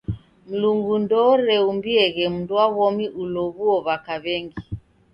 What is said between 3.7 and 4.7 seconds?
w'aka w'engi.